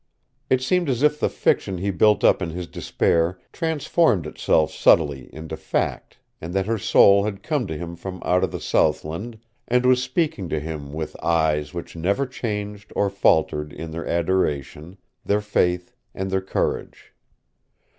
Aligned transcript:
It 0.49 0.63
seemed 0.63 0.89
as 0.89 1.03
if 1.03 1.19
the 1.19 1.29
fiction 1.29 1.77
he 1.77 1.91
built 1.91 2.23
up 2.23 2.41
in 2.41 2.49
his 2.49 2.65
despair 2.65 3.37
transformed 3.53 4.25
itself 4.25 4.71
subtly 4.73 5.29
into 5.31 5.55
fact 5.55 6.17
and 6.41 6.55
that 6.55 6.65
her 6.65 6.79
soul 6.79 7.23
had 7.25 7.43
come 7.43 7.67
to 7.67 7.77
him 7.77 7.95
from 7.95 8.19
out 8.25 8.43
of 8.43 8.49
the 8.49 8.59
southland 8.59 9.37
and 9.67 9.85
was 9.85 10.01
speaking 10.01 10.49
to 10.49 10.59
him 10.59 10.91
with 10.91 11.15
eyes 11.23 11.75
which 11.75 11.95
never 11.95 12.25
changed 12.25 12.91
or 12.95 13.11
faltered 13.11 13.71
in 13.71 13.91
their 13.91 14.07
adoration, 14.07 14.97
their 15.23 15.39
faith 15.39 15.93
and 16.15 16.31
their 16.31 16.41
courage. 16.41 17.13